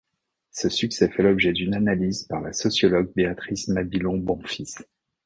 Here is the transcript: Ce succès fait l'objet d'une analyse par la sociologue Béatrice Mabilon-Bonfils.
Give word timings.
Ce 0.49 0.67
succès 0.67 1.09
fait 1.09 1.21
l'objet 1.21 1.53
d'une 1.53 1.75
analyse 1.75 2.23
par 2.23 2.41
la 2.41 2.53
sociologue 2.53 3.13
Béatrice 3.15 3.67
Mabilon-Bonfils. 3.67 4.79